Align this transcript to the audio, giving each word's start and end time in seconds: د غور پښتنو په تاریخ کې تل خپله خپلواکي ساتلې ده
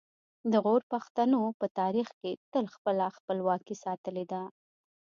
د 0.51 0.53
غور 0.63 0.81
پښتنو 0.93 1.41
په 1.59 1.65
تاریخ 1.79 2.07
کې 2.21 2.31
تل 2.51 2.65
خپله 2.75 3.05
خپلواکي 3.17 3.75
ساتلې 3.83 4.25
ده 4.31 4.41